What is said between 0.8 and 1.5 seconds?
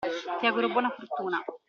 fortuna.